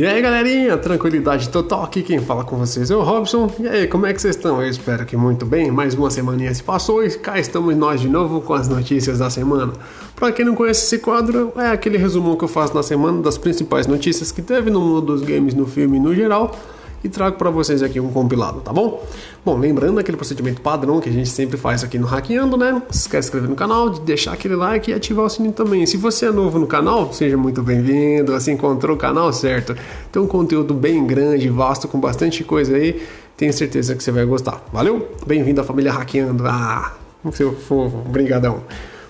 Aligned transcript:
E 0.00 0.06
aí 0.06 0.22
galerinha, 0.22 0.78
tranquilidade 0.78 1.50
total, 1.50 1.82
aqui 1.82 2.00
quem 2.00 2.20
fala 2.20 2.42
com 2.42 2.56
vocês 2.56 2.90
é 2.90 2.96
o 2.96 3.02
Robson. 3.02 3.52
E 3.60 3.68
aí, 3.68 3.86
como 3.86 4.06
é 4.06 4.14
que 4.14 4.22
vocês 4.22 4.34
estão? 4.34 4.62
Eu 4.62 4.66
espero 4.66 5.04
que 5.04 5.14
muito 5.14 5.44
bem. 5.44 5.70
Mais 5.70 5.92
uma 5.92 6.10
semaninha 6.10 6.54
se 6.54 6.62
passou 6.62 7.04
e 7.04 7.10
cá 7.18 7.38
estamos 7.38 7.76
nós 7.76 8.00
de 8.00 8.08
novo 8.08 8.40
com 8.40 8.54
as 8.54 8.66
notícias 8.66 9.18
da 9.18 9.28
semana. 9.28 9.74
Para 10.16 10.32
quem 10.32 10.46
não 10.46 10.54
conhece 10.54 10.86
esse 10.86 11.02
quadro, 11.02 11.52
é 11.54 11.66
aquele 11.66 11.98
resumo 11.98 12.34
que 12.34 12.44
eu 12.44 12.48
faço 12.48 12.74
na 12.74 12.82
semana 12.82 13.20
das 13.20 13.36
principais 13.36 13.86
notícias 13.86 14.32
que 14.32 14.40
teve 14.40 14.70
no 14.70 14.80
mundo 14.80 15.02
dos 15.02 15.20
games, 15.20 15.52
no 15.52 15.66
filme 15.66 15.98
e 15.98 16.00
no 16.00 16.14
geral 16.14 16.56
e 17.02 17.08
trago 17.08 17.36
para 17.36 17.50
vocês 17.50 17.82
aqui 17.82 17.98
um 17.98 18.10
compilado, 18.10 18.60
tá 18.60 18.72
bom? 18.72 19.04
Bom, 19.44 19.58
lembrando 19.58 19.98
aquele 19.98 20.16
procedimento 20.16 20.60
padrão 20.60 21.00
que 21.00 21.08
a 21.08 21.12
gente 21.12 21.28
sempre 21.28 21.56
faz 21.56 21.82
aqui 21.82 21.98
no 21.98 22.06
Hackeando, 22.06 22.56
né? 22.56 22.82
Se 22.90 23.08
quer 23.08 23.18
inscrever 23.18 23.48
no 23.48 23.56
canal, 23.56 23.88
de 23.88 24.00
deixar 24.00 24.32
aquele 24.32 24.54
like 24.54 24.90
e 24.90 24.94
ativar 24.94 25.24
o 25.24 25.28
sininho 25.30 25.52
também. 25.54 25.86
Se 25.86 25.96
você 25.96 26.26
é 26.26 26.30
novo 26.30 26.58
no 26.58 26.66
canal, 26.66 27.12
seja 27.12 27.36
muito 27.36 27.62
bem-vindo, 27.62 28.34
assim 28.34 28.52
encontrou 28.52 28.96
o 28.96 28.98
canal 28.98 29.32
certo. 29.32 29.74
Tem 30.12 30.20
um 30.20 30.26
conteúdo 30.26 30.74
bem 30.74 31.06
grande, 31.06 31.48
vasto, 31.48 31.88
com 31.88 31.98
bastante 31.98 32.44
coisa 32.44 32.76
aí. 32.76 33.02
Tenho 33.36 33.52
certeza 33.52 33.94
que 33.94 34.02
você 34.02 34.12
vai 34.12 34.26
gostar. 34.26 34.62
Valeu? 34.70 35.08
Bem-vindo 35.26 35.60
à 35.60 35.64
família 35.64 35.92
Hackeando. 35.92 36.46
Ah, 36.46 36.92
seu 37.32 37.54
fofo, 37.54 37.96
brigadão. 37.98 38.62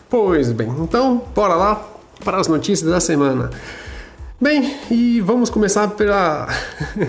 Pois 0.09 0.53
bem, 0.53 0.69
então, 0.81 1.23
bora 1.35 1.55
lá 1.55 1.85
para 2.25 2.39
as 2.39 2.47
notícias 2.47 2.89
da 2.89 3.01
semana. 3.01 3.51
Bem, 4.43 4.75
e 4.91 5.21
vamos 5.21 5.51
começar 5.51 5.87
pela. 5.89 6.49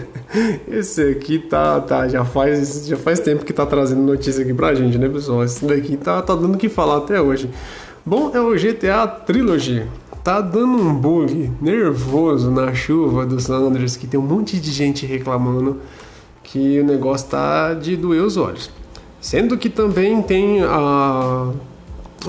Esse 0.67 1.02
aqui 1.12 1.39
tá, 1.39 1.80
tá, 1.80 2.05
já 2.09 2.26
faz, 2.26 2.85
já 2.85 2.98
faz 2.98 3.22
tempo 3.22 3.45
que 3.45 3.53
tá 3.53 3.66
trazendo 3.66 4.02
notícia 4.02 4.44
aqui 4.44 4.53
pra 4.53 4.76
gente, 4.76 4.98
né, 4.98 5.08
pessoal? 5.08 5.41
Esse 5.41 5.63
daqui 5.63 5.95
tá, 5.95 6.22
tá 6.22 6.36
dando 6.36 6.55
o 6.55 6.58
que 6.58 6.67
falar 6.67 6.98
até 6.98 7.22
hoje. 7.22 7.49
Bom, 8.05 8.31
é 8.34 8.41
o 8.41 8.53
GTA 8.53 9.08
Trilogy. 9.08 9.88
Tá 10.22 10.42
dando 10.42 10.75
um 10.75 10.94
bug 10.94 11.50
nervoso 11.61 12.52
na 12.52 12.73
chuva 12.73 13.25
dos 13.25 13.50
Andres, 13.50 13.95
que 13.95 14.05
tem 14.05 14.20
um 14.20 14.23
monte 14.23 14.59
de 14.59 14.70
gente 14.70 15.05
reclamando 15.05 15.80
que 16.44 16.81
o 16.81 16.83
negócio 16.83 17.30
tá 17.30 17.73
de 17.73 17.95
doer 17.95 18.23
os 18.23 18.36
olhos. 18.36 18.70
Sendo 19.22 19.58
que 19.58 19.70
também 19.70 20.22
tem 20.22 20.64
a 20.64 21.50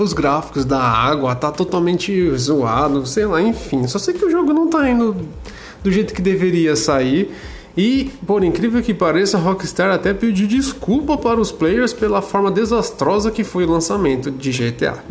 os 0.01 0.13
gráficos 0.13 0.65
da 0.65 0.81
água 0.81 1.35
tá 1.35 1.51
totalmente 1.51 2.29
zoado, 2.35 3.05
sei 3.05 3.25
lá, 3.25 3.41
enfim. 3.41 3.85
Só 3.87 3.99
sei 3.99 4.13
que 4.13 4.25
o 4.25 4.31
jogo 4.31 4.53
não 4.53 4.67
tá 4.67 4.89
indo 4.89 5.15
do 5.83 5.91
jeito 5.91 6.13
que 6.13 6.21
deveria 6.21 6.75
sair. 6.75 7.31
E, 7.75 8.11
por 8.25 8.43
incrível 8.43 8.81
que 8.81 8.93
pareça, 8.93 9.37
a 9.37 9.39
Rockstar 9.39 9.91
até 9.91 10.13
pediu 10.13 10.47
desculpa 10.47 11.17
para 11.17 11.39
os 11.39 11.51
players 11.51 11.91
pela 11.91 12.21
forma 12.21 12.51
desastrosa 12.51 13.31
que 13.31 13.43
foi 13.43 13.65
o 13.65 13.69
lançamento 13.69 14.31
de 14.31 14.51
GTA. 14.51 15.03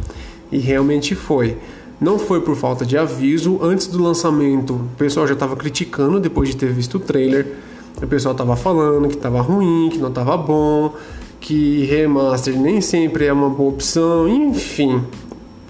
E 0.51 0.59
realmente 0.59 1.15
foi. 1.15 1.57
Não 2.01 2.19
foi 2.19 2.41
por 2.41 2.57
falta 2.57 2.85
de 2.85 2.97
aviso, 2.97 3.61
antes 3.63 3.87
do 3.87 4.03
lançamento 4.03 4.75
o 4.75 4.97
pessoal 4.97 5.27
já 5.27 5.35
estava 5.35 5.55
criticando 5.55 6.19
depois 6.19 6.49
de 6.49 6.57
ter 6.57 6.73
visto 6.73 6.97
o 6.97 7.01
trailer. 7.01 7.47
O 8.01 8.07
pessoal 8.07 8.33
estava 8.33 8.57
falando 8.57 9.09
que 9.09 9.15
estava 9.15 9.41
ruim, 9.41 9.89
que 9.91 9.99
não 9.99 10.09
estava 10.09 10.37
bom 10.37 10.95
que 11.43 11.85
remaster 11.87 12.57
nem 12.57 12.81
sempre 12.81 13.27
é 13.27 13.33
uma 13.33 13.51
boa 13.51 13.71
opção, 13.71 14.29
enfim. 14.29 15.05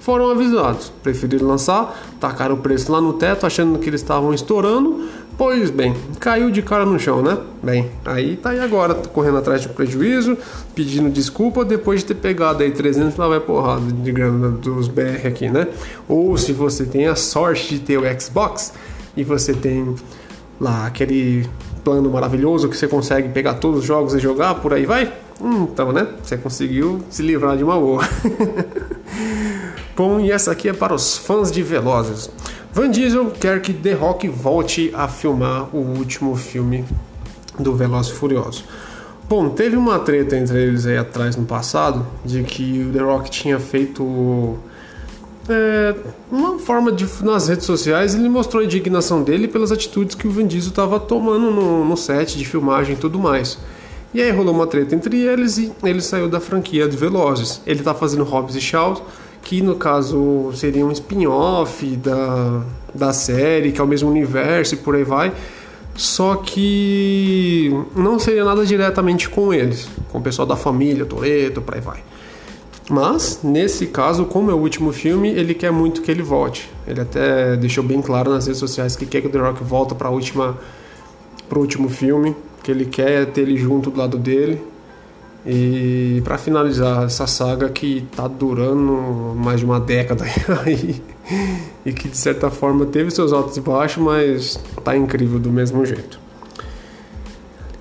Foram 0.01 0.31
avisados, 0.31 0.93
preferiram 1.03 1.47
lançar, 1.47 1.99
tacaram 2.21 2.57
o 2.57 2.59
preço 2.59 2.93
lá 2.93 3.01
no 3.01 3.15
teto 3.15 3.47
achando 3.47 3.79
que 3.79 3.89
eles 3.89 4.03
estavam 4.03 4.35
estourando. 4.35 5.09
Pois 5.39 5.71
bem, 5.71 5.95
caiu 6.21 6.51
de 6.51 6.61
cara 6.61 6.85
no 6.85 6.99
chão, 6.99 7.23
né? 7.23 7.39
Bem, 7.63 7.91
aí 8.05 8.37
tá 8.37 8.51
aí 8.51 8.61
agora, 8.61 8.95
correndo 8.95 9.39
atrás 9.39 9.63
de 9.63 9.69
prejuízo, 9.71 10.37
pedindo 10.75 11.09
desculpa 11.09 11.65
depois 11.65 12.01
de 12.01 12.07
ter 12.07 12.17
pegado 12.17 12.63
aí 12.63 12.71
300 12.71 13.17
lá 13.17 13.29
vai 13.29 13.41
porrada 13.41 13.91
de 13.91 14.13
grana 14.13 14.51
dos 14.51 14.89
BR 14.89 15.27
aqui, 15.27 15.49
né? 15.49 15.69
Ou 16.07 16.37
se 16.37 16.53
você 16.53 16.85
tem 16.85 17.07
a 17.07 17.17
sorte 17.17 17.77
de 17.77 17.81
ter 17.81 17.97
o 17.97 18.21
Xbox 18.21 18.75
e 19.17 19.25
você 19.25 19.55
tem 19.55 19.95
lá 20.61 20.87
aquele 20.87 21.49
plano 21.83 22.11
maravilhoso 22.11 22.69
que 22.69 22.77
você 22.77 22.87
consegue 22.87 23.31
pegar 23.31 23.55
todos 23.55 23.81
os 23.81 23.85
jogos 23.87 24.15
e 24.15 24.19
jogar, 24.19 24.57
por 24.57 24.75
aí 24.75 24.85
vai, 24.85 25.11
Hum, 25.43 25.69
então, 25.73 25.93
né? 25.93 26.07
Você 26.23 26.37
conseguiu 26.37 27.03
se 27.11 27.23
livrar 27.23 27.57
de 27.57 27.65
uma 27.65 27.79
boa. 27.79 28.03
Bom, 29.97 30.21
e 30.21 30.31
essa 30.31 30.53
aqui 30.53 30.69
é 30.69 30.73
para 30.73 30.95
os 30.95 31.19
fãs 31.19 31.51
de 31.51 31.63
Velozes. 31.63 32.31
Van 32.73 32.91
Diesel 32.91 33.31
quer 33.31 33.61
que 33.61 33.73
The 33.73 33.93
Rock 33.93 34.29
volte 34.29 34.91
a 34.95 35.09
filmar 35.09 35.69
o 35.75 35.79
último 35.79 36.35
filme 36.37 36.85
do 37.59 37.75
Velozes 37.75 38.13
Furioso. 38.13 38.65
Bom, 39.29 39.51
teve 39.51 39.77
uma 39.77 39.99
treta 39.99 40.37
entre 40.37 40.63
eles 40.63 40.87
aí 40.87 40.97
atrás 40.97 41.37
no 41.37 41.45
passado 41.45 42.07
de 42.25 42.43
que 42.43 42.87
o 42.89 42.93
The 42.93 43.01
Rock 43.01 43.31
tinha 43.31 43.59
feito 43.59 44.59
é, 45.49 45.95
uma 46.31 46.59
forma 46.59 46.93
de 46.93 47.07
nas 47.23 47.49
redes 47.49 47.67
sociais 47.67 48.15
ele 48.15 48.29
mostrou 48.29 48.63
a 48.63 48.65
indignação 48.65 49.23
dele 49.23 49.49
pelas 49.49 49.73
atitudes 49.73 50.15
que 50.15 50.29
o 50.29 50.31
Van 50.31 50.47
Diesel 50.47 50.71
estava 50.71 51.01
tomando 51.01 51.51
no, 51.51 51.85
no 51.85 51.97
set 51.97 52.39
de 52.39 52.45
filmagem 52.45 52.95
e 52.95 52.99
tudo 52.99 53.19
mais. 53.19 53.59
E 54.15 54.21
aí 54.21 54.31
rolou 54.31 54.55
uma 54.55 54.67
treta 54.67 54.95
entre 54.95 55.21
eles 55.21 55.57
e 55.57 55.73
ele 55.83 56.03
saiu 56.03 56.29
da 56.29 56.39
franquia 56.39 56.87
de 56.87 56.97
Velozes. 56.97 57.63
Ele 57.67 57.83
tá 57.83 57.95
fazendo 57.95 58.25
Hobbs 58.25 58.55
e 58.55 58.61
Shaw, 58.61 59.07
que 59.43 59.63
no 59.63 59.77
caso 59.77 60.51
seria 60.55 60.85
um 60.85 60.93
spin-off 60.93 61.85
da, 61.97 62.63
da 62.95 63.13
série, 63.13 63.73
que 63.73 63.81
é 63.81 63.85
o 63.85 63.87
mesmo 63.87 64.11
universo 64.11 64.75
e 64.75 64.77
por 64.77 64.95
aí 64.95 65.05
vai. 65.05 65.33
Só 65.95 66.37
que 66.37 67.71
não 67.97 68.19
seria 68.19 68.45
nada 68.45 68.65
diretamente 68.67 69.29
com 69.31 69.53
eles, 69.53 69.89
com 70.11 70.19
o 70.19 70.23
pessoal 70.23 70.47
da 70.47 70.57
família, 70.57 71.07
Toreto, 71.07 71.63
por 71.63 71.75
aí 71.75 71.81
vai. 71.81 72.03
Mas, 72.91 73.41
nesse 73.43 73.87
caso, 73.87 74.27
como 74.27 74.51
é 74.51 74.55
o 74.55 74.59
último 74.59 74.93
filme, 74.93 75.31
ele 75.31 75.55
quer 75.55 75.71
muito 75.71 76.03
que 76.03 76.11
ele 76.11 76.23
volte. 76.23 76.69
Ele 76.87 77.01
até 77.01 77.57
deixou 77.57 77.83
bem 77.83 78.03
claro 78.03 78.31
nas 78.31 78.47
redes 78.47 78.59
sociais 78.59 78.97
que 78.97 79.07
quer 79.07 79.23
que 79.23 79.27
o 79.27 79.31
The 79.31 79.39
Rock 79.39 79.65
volta 79.65 79.95
para 79.95 80.11
pro 81.49 81.61
último 81.61 81.89
filme 81.89 82.35
que 82.63 82.71
ele 82.71 82.85
quer 82.85 83.27
ter 83.27 83.43
ele 83.43 83.57
junto 83.57 83.91
do 83.91 83.99
lado 83.99 84.19
dele. 84.19 84.63
E 85.45 86.21
para 86.23 86.39
finalizar 86.39 87.05
essa 87.05 87.27
saga 87.27 87.69
que 87.69 88.07
tá 88.15 88.29
durando 88.29 89.35
mais 89.37 89.59
de 89.59 89.67
uma 89.67 89.81
década 89.81 90.25
aí 90.65 91.03
e 91.85 91.93
que 91.93 92.09
de 92.09 92.17
certa 92.17 92.49
forma 92.49 92.87
teve 92.87 93.11
seus 93.11 93.33
altos 93.33 93.57
e 93.57 93.61
baixos, 93.61 94.03
mas 94.03 94.61
tá 94.85 94.97
incrível 94.97 95.41
do 95.41 95.51
mesmo 95.51 95.85
jeito. 95.85 96.21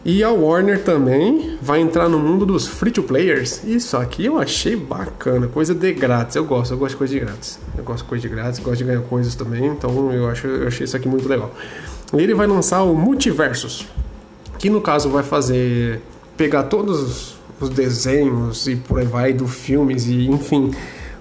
E 0.04 0.24
a 0.24 0.32
Warner 0.32 0.84
também 0.84 1.60
vai 1.62 1.80
entrar 1.80 2.10
no 2.10 2.18
mundo 2.18 2.44
dos 2.44 2.68
free 2.68 2.90
to 2.90 3.04
players. 3.04 3.64
Isso 3.64 3.96
aqui 3.96 4.26
eu 4.26 4.40
achei 4.40 4.76
bacana, 4.76 5.48
coisa 5.48 5.76
de 5.76 5.94
grátis. 5.94 6.36
Eu 6.36 6.44
gosto, 6.44 6.74
eu 6.74 6.78
gosto 6.80 6.94
de 6.94 6.98
coisa 6.98 7.14
de 7.14 7.20
grátis. 7.20 7.60
Eu 7.78 7.84
gosto 7.84 8.04
de 8.04 8.10
coisa 8.10 8.28
de 8.28 8.34
grátis, 8.34 8.60
gosto 8.60 8.78
de 8.80 8.86
ganhar 8.86 9.02
coisas 9.02 9.36
também, 9.36 9.68
então 9.68 10.12
eu 10.12 10.28
acho 10.28 10.48
eu 10.48 10.68
achei 10.68 10.86
isso 10.86 10.98
aqui 10.98 11.08
muito 11.08 11.30
legal. 11.30 11.54
Ele 12.12 12.34
vai 12.34 12.48
lançar 12.48 12.82
o 12.82 12.96
Multiversus 12.96 13.86
que 14.62 14.70
no 14.70 14.80
caso 14.80 15.10
vai 15.10 15.24
fazer 15.24 16.00
pegar 16.38 16.64
todos 16.64 17.36
os 17.60 17.70
desenhos 17.70 18.68
e 18.68 18.76
por 18.76 19.00
aí 19.00 19.06
vai 19.08 19.34
do 19.34 19.48
filmes 19.48 20.06
e 20.06 20.28
enfim 20.28 20.72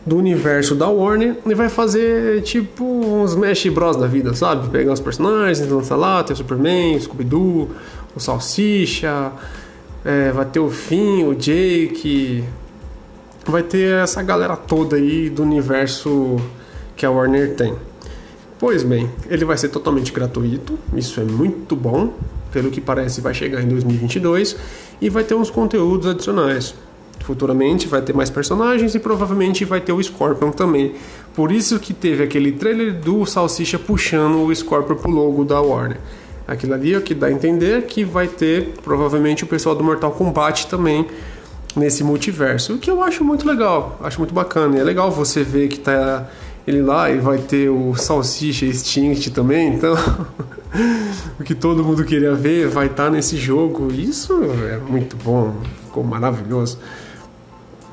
do 0.05 0.19
universo 0.19 0.75
da 0.75 0.89
Warner 0.89 1.39
e 1.47 1.55
vai 1.55 1.71
fazer 1.71 2.43
tipo 2.43 2.85
uns 2.85 3.31
Smash 3.31 3.67
Bros 3.69 3.97
da 3.97 4.07
vida, 4.07 4.35
sabe? 4.35 4.69
Pegar 4.69 4.93
os 4.93 5.01
personagens, 5.01 5.67
lançar 5.71 5.97
lá, 5.97 6.23
tem 6.23 6.35
o 6.35 6.37
Superman, 6.37 6.97
o 6.97 7.01
Scooby-Doo, 7.01 7.71
o 8.15 8.21
Salsicha, 8.21 9.33
é, 10.05 10.31
vai 10.33 10.45
ter 10.45 10.61
o 10.61 10.71
Finn, 10.71 11.27
o 11.27 11.35
Jake, 11.35 12.45
vai 13.47 13.63
ter 13.63 14.03
essa 14.03 14.23
galera 14.23 14.55
toda 14.55 14.97
aí 14.97 15.31
do 15.31 15.43
universo 15.43 16.37
que 16.95 17.07
a 17.07 17.11
Warner 17.11 17.55
tem. 17.55 17.75
Pois 18.59 18.83
bem, 18.83 19.11
ele 19.31 19.47
vai 19.47 19.57
ser 19.57 19.71
totalmente 19.71 20.13
gratuito, 20.13 20.79
isso 20.95 21.21
é 21.21 21.25
muito 21.25 21.75
bom, 21.75 22.13
pelo 22.53 22.71
que 22.71 22.81
parece 22.81 23.21
vai 23.21 23.35
chegar 23.35 23.63
em 23.63 23.69
2022 23.69 24.57
e 25.01 25.09
vai 25.09 25.25
ter 25.25 25.35
uns 25.35 25.51
conteúdos 25.51 26.07
adicionais. 26.07 26.75
Futuramente 27.21 27.87
vai 27.87 28.01
ter 28.01 28.15
mais 28.15 28.31
personagens 28.31 28.95
e 28.95 28.99
provavelmente 28.99 29.65
vai 29.65 29.81
ter 29.81 29.93
o 29.93 30.03
Scorpion 30.03 30.51
também. 30.51 30.95
Por 31.35 31.53
isso 31.53 31.79
que 31.79 31.93
teve 31.93 32.23
aquele 32.23 32.53
trailer 32.53 32.95
do 32.95 33.25
Salsicha 33.27 33.79
puxando 33.79 34.45
o 34.45 34.55
Scorpion 34.55 34.97
pro 34.97 35.11
logo 35.11 35.45
da 35.45 35.61
Warner. 35.61 35.99
Aquilo 36.49 36.75
ali 36.75 36.95
é 36.95 36.99
o 36.99 37.03
que 37.03 37.15
dá 37.15 37.29
a 37.29 37.33
entender 37.33 37.83
que 37.83 38.03
vai 38.05 38.27
ter 38.27 38.75
provavelmente 38.83 39.45
o 39.45 39.47
pessoal 39.47 39.75
do 39.75 39.85
Mortal 39.85 40.11
Kombat 40.11 40.67
também 40.67 41.07
nesse 41.77 42.03
multiverso, 42.03 42.75
o 42.75 42.79
que 42.79 42.91
eu 42.91 43.01
acho 43.03 43.23
muito 43.23 43.47
legal, 43.47 43.99
acho 44.03 44.19
muito 44.19 44.35
bacana. 44.35 44.77
E 44.77 44.81
é 44.81 44.83
legal 44.83 45.11
você 45.11 45.45
ver 45.45 45.69
que 45.69 45.79
tá 45.79 46.29
ele 46.67 46.83
lá 46.83 47.11
e 47.11 47.19
vai 47.19 47.39
ter 47.39 47.69
o 47.69 47.95
Salsicha 47.95 48.67
Extinct 48.67 49.31
também, 49.31 49.75
então 49.75 49.95
o 51.39 51.43
que 51.43 51.55
todo 51.55 51.85
mundo 51.85 52.05
queria 52.05 52.35
ver 52.35 52.69
vai 52.69 52.87
estar 52.87 53.05
tá 53.05 53.11
nesse 53.11 53.37
jogo. 53.37 53.93
Isso 53.93 54.33
é 54.71 54.79
muito 54.79 55.17
bom, 55.17 55.55
ficou 55.87 56.05
maravilhoso. 56.05 56.79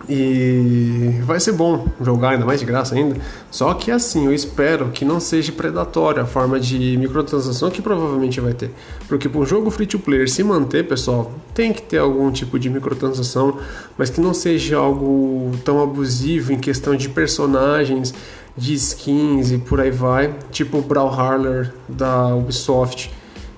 E 0.09 1.19
vai 1.23 1.37
ser 1.37 1.51
bom 1.51 1.85
jogar, 1.99 2.29
ainda 2.29 2.45
mais 2.45 2.61
de 2.61 2.65
graça 2.65 2.95
ainda. 2.95 3.17
Só 3.51 3.73
que 3.73 3.91
assim, 3.91 4.25
eu 4.25 4.33
espero 4.33 4.89
que 4.89 5.03
não 5.03 5.19
seja 5.19 5.51
predatória 5.51 6.23
a 6.23 6.25
forma 6.25 6.57
de 6.57 6.95
microtransação 6.97 7.69
que 7.69 7.81
provavelmente 7.81 8.39
vai 8.39 8.53
ter. 8.53 8.71
Porque 9.09 9.27
para 9.27 9.41
um 9.41 9.45
jogo 9.45 9.69
free 9.69 9.85
to 9.85 9.99
player 9.99 10.29
se 10.29 10.43
manter, 10.43 10.87
pessoal, 10.87 11.33
tem 11.53 11.73
que 11.73 11.81
ter 11.81 11.97
algum 11.97 12.31
tipo 12.31 12.57
de 12.57 12.69
microtransação, 12.69 13.57
mas 13.97 14.09
que 14.09 14.21
não 14.21 14.33
seja 14.33 14.77
algo 14.77 15.51
tão 15.65 15.83
abusivo 15.83 16.53
em 16.53 16.57
questão 16.57 16.95
de 16.95 17.09
personagens, 17.09 18.13
de 18.57 18.73
skins 18.73 19.51
e 19.51 19.59
por 19.59 19.79
aí 19.79 19.91
vai, 19.91 20.35
tipo 20.51 20.79
o 20.79 20.81
Brawlhalla 20.81 21.71
da 21.87 22.35
Ubisoft 22.35 23.11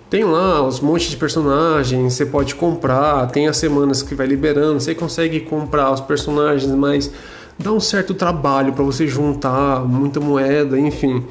Tem 0.10 0.24
lá 0.26 0.62
os 0.62 0.80
montes 0.80 1.10
de 1.12 1.18
personagens, 1.18 2.14
você 2.14 2.26
pode 2.26 2.56
comprar, 2.56 3.28
tem 3.28 3.48
as 3.48 3.58
semanas 3.58 4.04
que 4.04 4.14
vai 4.14 4.28
liberando, 4.28 4.80
você 4.80 4.94
consegue 4.94 5.40
comprar 5.40 5.92
os 5.92 6.02
personagens, 6.02 6.70
mas 6.72 7.12
dá 7.58 7.72
um 7.72 7.80
certo 7.80 8.14
trabalho 8.14 8.74
para 8.74 8.84
você 8.84 9.08
juntar 9.08 9.86
muita 9.86 10.20
moeda, 10.20 10.80
enfim, 10.80 11.24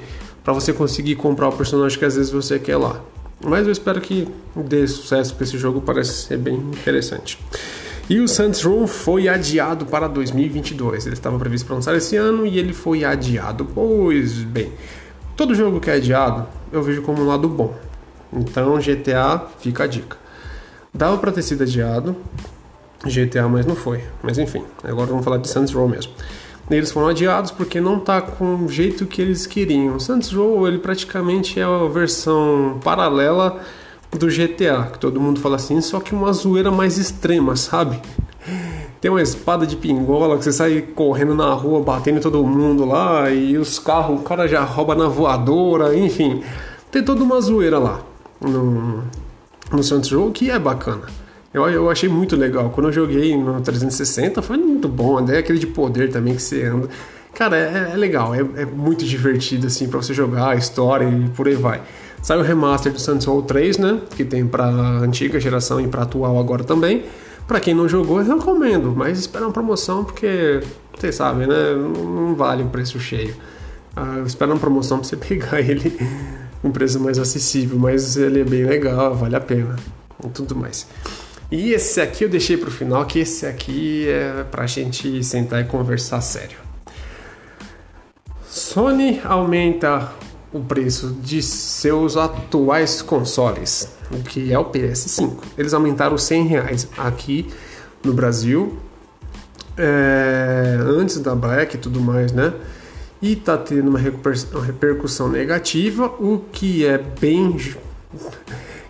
para 0.43 0.53
você 0.53 0.73
conseguir 0.73 1.17
comprar 1.17 1.49
o 1.49 1.53
personagem 1.53 1.99
que 1.99 2.05
às 2.05 2.17
vezes 2.17 2.31
você 2.31 2.59
quer 2.59 2.77
lá. 2.77 3.01
Mas 3.45 3.67
eu 3.67 3.73
espero 3.73 4.01
que 4.01 4.27
dê 4.55 4.87
sucesso, 4.87 5.33
porque 5.33 5.45
esse 5.45 5.59
jogo 5.59 5.81
parece 5.81 6.13
ser 6.13 6.39
bem 6.39 6.55
interessante. 6.55 7.39
E 8.09 8.21
o 8.21 8.27
Saints 8.27 8.63
Row 8.63 8.87
foi 8.87 9.29
adiado 9.29 9.85
para 9.85 10.09
2022. 10.09 11.05
Ele 11.05 11.15
estava 11.15 11.39
previsto 11.39 11.67
para 11.67 11.75
lançar 11.75 11.95
esse 11.95 12.17
ano 12.17 12.47
e 12.47 12.59
ele 12.59 12.73
foi 12.73 13.05
adiado. 13.05 13.67
Pois 13.67 14.39
bem, 14.39 14.73
todo 15.37 15.55
jogo 15.55 15.79
que 15.79 15.91
é 15.91 15.95
adiado 15.95 16.47
eu 16.73 16.83
vejo 16.83 17.03
como 17.03 17.23
um 17.23 17.27
lado 17.27 17.49
bom. 17.49 17.75
Então 18.33 18.79
GTA 18.79 19.47
fica 19.61 19.85
a 19.85 19.87
dica. 19.87 20.17
Dava 20.93 21.19
para 21.19 21.33
ter 21.33 21.43
sido 21.43 21.63
adiado 21.63 22.17
GTA, 23.05 23.47
mas 23.47 23.67
não 23.67 23.77
foi. 23.77 24.03
Mas 24.23 24.39
enfim, 24.39 24.65
agora 24.83 25.09
vamos 25.09 25.25
falar 25.25 25.37
de 25.37 25.49
Saints 25.49 25.73
Row 25.73 25.87
mesmo. 25.87 26.13
Eles 26.71 26.91
foram 26.91 27.09
adiados 27.09 27.51
porque 27.51 27.81
não 27.81 28.01
tá 28.01 28.21
com 28.23 28.65
o 28.65 28.69
jeito 28.69 29.07
que 29.07 29.21
eles 29.21 29.47
queriam. 29.47 29.99
Saints 30.01 30.33
Row 30.33 30.67
ele 30.67 30.79
praticamente 30.79 31.61
é 31.61 31.65
a 31.65 31.89
versão 31.89 32.81
paralela 32.83 33.61
do 34.13 34.27
GTA, 34.29 34.91
que 34.93 34.99
todo 34.99 35.21
mundo 35.21 35.41
fala 35.41 35.57
assim, 35.57 35.81
só 35.81 36.01
que 36.01 36.15
uma 36.15 36.33
zoeira 36.33 36.71
mais 36.71 36.99
extrema, 36.99 37.57
sabe? 37.57 38.01
Tem 39.01 39.11
uma 39.11 39.23
espada 39.23 39.67
de 39.67 39.77
pingola 39.77 40.37
que 40.39 40.45
você 40.45 40.53
sai 40.53 40.81
correndo 40.81 41.35
na 41.35 41.53
rua, 41.53 41.81
batendo 41.81 42.21
todo 42.21 42.43
mundo 42.45 42.85
lá, 42.85 43.31
e 43.31 43.57
os 43.57 43.79
carros, 43.79 44.21
o 44.21 44.23
cara 44.23 44.49
já 44.49 44.65
rouba 44.65 44.95
na 44.95 45.07
voadora, 45.07 45.97
enfim. 45.97 46.43
Tem 46.91 47.03
toda 47.03 47.23
uma 47.23 47.41
zoeira 47.41 47.79
lá 47.79 48.01
no, 48.41 49.05
no 49.71 49.83
Saints 49.83 50.11
Row 50.11 50.31
que 50.31 50.51
é 50.51 50.59
bacana. 50.59 51.03
Eu, 51.53 51.69
eu 51.69 51.91
achei 51.91 52.09
muito 52.09 52.37
legal. 52.37 52.71
Quando 52.71 52.89
eu 52.89 52.93
joguei 52.93 53.37
no 53.37 53.61
360 53.61 54.43
foi 54.43 54.57
muito 54.57 54.89
bom. 54.89 55.19
Até 55.19 55.39
aquele 55.39 55.59
de 55.59 55.67
poder 55.67 56.11
também 56.11 56.35
que 56.35 56.43
você 56.43 56.65
anda. 56.65 56.89
Cara, 57.35 57.57
é, 57.57 57.93
é 57.93 57.97
legal, 57.97 58.35
é, 58.35 58.41
é, 58.41 58.65
muito 58.65 59.05
divertido 59.05 59.67
assim 59.67 59.87
para 59.87 60.03
você 60.03 60.13
jogar 60.13 60.51
a 60.51 60.55
história 60.57 61.09
e 61.09 61.29
por 61.31 61.47
aí 61.47 61.55
vai. 61.55 61.81
Sai 62.23 62.39
o 62.39 62.43
remaster 62.43 62.93
do 62.93 62.99
Saints 62.99 63.25
Row 63.27 63.43
3, 63.43 63.79
né? 63.79 64.01
Que 64.17 64.25
tem 64.25 64.47
pra 64.47 64.67
antiga 64.67 65.39
geração 65.39 65.81
e 65.81 65.87
pra 65.87 66.03
atual 66.03 66.39
agora 66.39 66.65
também. 66.65 67.05
Pra 67.47 67.61
quem 67.61 67.75
não 67.75 67.89
jogou, 67.89 68.21
eu 68.21 68.37
recomendo, 68.37 68.95
mas 68.95 69.19
espera 69.19 69.47
uma 69.47 69.53
promoção 69.53 70.05
porque, 70.05 70.61
vocês 70.97 71.15
sabem, 71.15 71.47
né? 71.47 71.75
Não 71.75 72.35
vale 72.35 72.63
o 72.63 72.69
preço 72.69 73.01
cheio. 73.01 73.35
Ah, 73.97 74.23
espera 74.27 74.51
uma 74.51 74.61
promoção 74.61 74.99
pra 75.01 75.09
você 75.09 75.17
pegar 75.17 75.61
ele 75.61 75.97
um 76.63 76.71
preço 76.71 77.01
mais 77.01 77.19
acessível, 77.19 77.79
mas 77.79 78.17
ele 78.17 78.41
é 78.41 78.45
bem 78.45 78.65
legal, 78.65 79.15
vale 79.15 79.37
a 79.37 79.41
pena 79.41 79.77
e 80.25 80.29
tudo 80.29 80.55
mais. 80.55 80.87
E 81.51 81.73
esse 81.73 82.01
aqui 82.01 82.25
eu 82.25 82.29
deixei 82.29 82.59
para 82.59 82.69
o 82.69 82.73
final, 82.73 83.05
que 83.07 83.21
esse 83.21 83.47
aqui 83.47 84.07
é 84.09 84.45
para 84.45 84.65
a 84.65 84.67
gente 84.67 85.25
sentar 85.25 85.63
e 85.63 85.65
conversar 85.65 86.21
sério. 86.21 86.59
Sony 88.47 89.21
aumenta 89.25 90.13
o 90.53 90.61
preço 90.61 91.17
de 91.23 91.43
seus 91.43 92.17
atuais 92.17 93.03
consoles, 93.03 93.89
o 94.11 94.23
que 94.23 94.53
é 94.53 94.59
o 94.59 94.65
PS5. 94.65 95.37
Eles 95.57 95.75
aumentaram 95.75 96.17
100 96.17 96.47
reais 96.47 96.89
aqui 96.97 97.49
no 98.05 98.13
Brasil, 98.13 98.79
é, 99.77 100.79
antes 100.81 101.19
da 101.21 101.35
Black 101.35 101.77
e 101.77 101.79
tudo 101.79 102.01
mais, 102.01 102.33
né? 102.33 102.53
e 103.21 103.33
está 103.33 103.57
tendo 103.57 103.89
uma 103.89 103.99
repercussão 103.99 105.29
negativa, 105.29 106.07
o 106.07 106.39
que 106.53 106.87
é 106.87 106.99
bem 106.99 107.57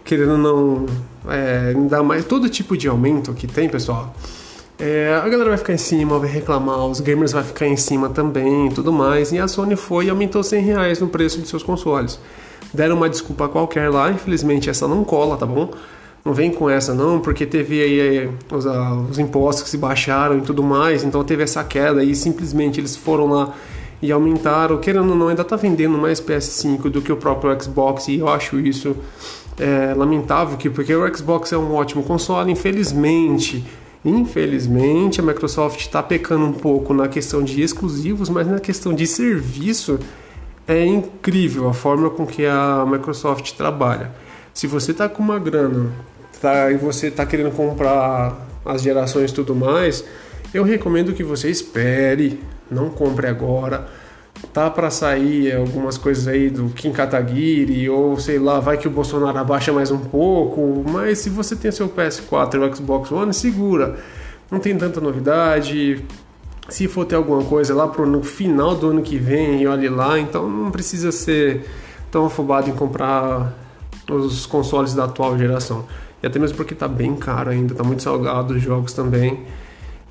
querendo 0.04 0.38
não 0.38 0.86
é, 1.28 1.74
ainda 1.74 2.02
mais 2.02 2.24
todo 2.24 2.48
tipo 2.48 2.76
de 2.76 2.88
aumento 2.88 3.32
que 3.32 3.46
tem, 3.46 3.68
pessoal. 3.68 4.14
É, 4.78 5.20
a 5.20 5.28
galera 5.28 5.50
vai 5.50 5.58
ficar 5.58 5.72
em 5.72 5.78
cima, 5.78 6.20
vai 6.20 6.30
reclamar, 6.30 6.86
os 6.86 7.00
gamers 7.00 7.32
vai 7.32 7.42
ficar 7.42 7.66
em 7.66 7.76
cima 7.76 8.08
também, 8.08 8.70
tudo 8.70 8.92
mais. 8.92 9.32
E 9.32 9.38
a 9.38 9.48
Sony 9.48 9.74
foi 9.74 10.06
e 10.06 10.10
aumentou 10.10 10.42
100 10.42 10.62
reais 10.62 11.00
no 11.00 11.08
preço 11.08 11.40
dos 11.40 11.50
seus 11.50 11.64
consoles. 11.64 12.20
Deram 12.72 12.96
uma 12.96 13.08
desculpa 13.08 13.48
qualquer 13.48 13.90
lá, 13.90 14.10
infelizmente 14.10 14.70
essa 14.70 14.86
não 14.86 15.02
cola, 15.02 15.36
tá 15.36 15.46
bom? 15.46 15.70
Não 16.24 16.32
vem 16.32 16.52
com 16.52 16.70
essa 16.70 16.94
não, 16.94 17.18
porque 17.18 17.44
teve 17.44 17.82
aí 17.82 18.30
os, 18.52 18.66
os 19.10 19.18
impostos 19.18 19.64
que 19.64 19.70
se 19.70 19.78
baixaram 19.78 20.38
e 20.38 20.42
tudo 20.42 20.62
mais, 20.62 21.02
então 21.02 21.24
teve 21.24 21.42
essa 21.42 21.64
queda 21.64 22.04
e 22.04 22.14
simplesmente 22.14 22.78
eles 22.78 22.94
foram 22.94 23.26
lá 23.26 23.54
e 24.00 24.12
aumentaram, 24.12 24.78
querendo 24.78 25.10
ou 25.10 25.16
não, 25.16 25.28
ainda 25.28 25.42
está 25.42 25.56
vendendo 25.56 25.98
mais 25.98 26.20
PS5 26.20 26.88
do 26.88 27.02
que 27.02 27.10
o 27.10 27.16
próprio 27.16 27.60
Xbox 27.60 28.06
e 28.08 28.18
eu 28.18 28.28
acho 28.28 28.60
isso 28.60 28.94
é, 29.58 29.92
lamentável, 29.96 30.56
que, 30.56 30.70
porque 30.70 30.94
o 30.94 31.16
Xbox 31.16 31.52
é 31.52 31.58
um 31.58 31.74
ótimo 31.74 32.04
console, 32.04 32.52
infelizmente, 32.52 33.64
infelizmente 34.04 35.20
a 35.20 35.22
Microsoft 35.22 35.80
está 35.80 36.02
pecando 36.02 36.44
um 36.44 36.52
pouco 36.52 36.94
na 36.94 37.08
questão 37.08 37.42
de 37.42 37.62
exclusivos, 37.62 38.28
mas 38.28 38.46
na 38.46 38.60
questão 38.60 38.94
de 38.94 39.06
serviço 39.06 39.98
é 40.66 40.84
incrível 40.84 41.68
a 41.68 41.74
forma 41.74 42.10
com 42.10 42.26
que 42.26 42.44
a 42.44 42.86
Microsoft 42.86 43.52
trabalha. 43.52 44.12
Se 44.52 44.66
você 44.66 44.92
está 44.92 45.08
com 45.08 45.22
uma 45.22 45.38
grana 45.38 45.90
tá, 46.40 46.70
e 46.70 46.76
você 46.76 47.08
está 47.08 47.24
querendo 47.24 47.50
comprar 47.52 48.46
as 48.64 48.82
gerações 48.82 49.30
e 49.30 49.34
tudo 49.34 49.54
mais, 49.54 50.04
eu 50.52 50.62
recomendo 50.62 51.12
que 51.12 51.22
você 51.22 51.50
espere 51.50 52.40
não 52.70 52.90
compre 52.90 53.26
agora. 53.26 53.88
Tá 54.52 54.70
para 54.70 54.90
sair 54.90 55.54
algumas 55.54 55.98
coisas 55.98 56.26
aí 56.26 56.48
do 56.48 56.68
Kim 56.70 56.92
Kataguiri, 56.92 57.88
ou 57.88 58.18
sei 58.18 58.38
lá, 58.38 58.60
vai 58.60 58.76
que 58.76 58.88
o 58.88 58.90
Bolsonaro 58.90 59.38
abaixa 59.38 59.72
mais 59.72 59.90
um 59.90 59.98
pouco, 59.98 60.84
mas 60.88 61.18
se 61.18 61.30
você 61.30 61.54
tem 61.54 61.70
seu 61.70 61.88
PS4 61.88 62.54
e 62.54 62.58
o 62.58 62.74
Xbox 62.74 63.12
One, 63.12 63.34
segura. 63.34 63.98
Não 64.50 64.58
tem 64.58 64.76
tanta 64.76 65.00
novidade. 65.00 66.02
Se 66.68 66.88
for 66.88 67.04
ter 67.04 67.16
alguma 67.16 67.44
coisa 67.44 67.74
lá 67.74 67.86
pro 67.88 68.06
no 68.06 68.22
final 68.22 68.74
do 68.74 68.88
ano 68.88 69.02
que 69.02 69.16
vem, 69.16 69.66
olhe 69.66 69.88
lá, 69.88 70.18
então 70.18 70.48
não 70.48 70.70
precisa 70.70 71.12
ser 71.12 71.64
tão 72.10 72.26
afobado 72.26 72.68
em 72.70 72.72
comprar 72.72 73.54
os 74.10 74.46
consoles 74.46 74.94
da 74.94 75.04
atual 75.04 75.36
geração. 75.38 75.84
E 76.22 76.26
até 76.26 76.38
mesmo 76.38 76.56
porque 76.56 76.74
tá 76.74 76.88
bem 76.88 77.14
caro 77.14 77.50
ainda, 77.50 77.74
tá 77.74 77.84
muito 77.84 78.02
salgado 78.02 78.54
os 78.54 78.62
jogos 78.62 78.92
também. 78.92 79.44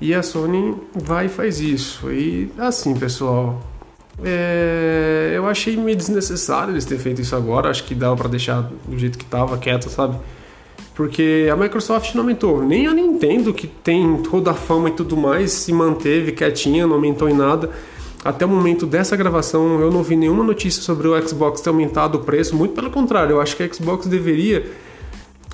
E 0.00 0.14
a 0.14 0.22
Sony 0.22 0.76
vai 0.94 1.26
e 1.26 1.28
faz 1.28 1.60
isso. 1.60 2.10
E 2.10 2.50
assim, 2.56 2.94
pessoal, 2.94 3.60
é, 4.24 5.32
eu 5.34 5.46
achei 5.46 5.76
meio 5.76 5.96
desnecessário 5.96 6.72
eles 6.72 6.84
terem 6.84 7.02
feito 7.02 7.20
isso 7.20 7.36
agora. 7.36 7.70
Acho 7.70 7.84
que 7.84 7.94
dava 7.94 8.16
para 8.16 8.28
deixar 8.28 8.70
do 8.86 8.98
jeito 8.98 9.18
que 9.18 9.24
tava, 9.24 9.56
quieto, 9.58 9.88
sabe? 9.88 10.16
Porque 10.94 11.48
a 11.52 11.56
Microsoft 11.56 12.14
não 12.14 12.22
aumentou. 12.22 12.64
Nem 12.64 12.88
a 12.88 12.92
Nintendo, 12.92 13.54
que 13.54 13.68
tem 13.68 14.20
toda 14.22 14.50
a 14.50 14.54
fama 14.54 14.88
e 14.88 14.92
tudo 14.92 15.16
mais, 15.16 15.52
se 15.52 15.72
manteve 15.72 16.32
quietinha, 16.32 16.86
não 16.86 16.94
aumentou 16.94 17.28
em 17.28 17.34
nada. 17.34 17.70
Até 18.24 18.44
o 18.44 18.48
momento 18.48 18.84
dessa 18.84 19.16
gravação, 19.16 19.80
eu 19.80 19.92
não 19.92 20.02
vi 20.02 20.16
nenhuma 20.16 20.42
notícia 20.42 20.82
sobre 20.82 21.06
o 21.06 21.28
Xbox 21.28 21.60
ter 21.60 21.70
aumentado 21.70 22.18
o 22.18 22.20
preço. 22.22 22.56
Muito 22.56 22.74
pelo 22.74 22.90
contrário, 22.90 23.34
eu 23.34 23.40
acho 23.40 23.56
que 23.56 23.62
a 23.62 23.72
Xbox 23.72 24.08
deveria 24.08 24.66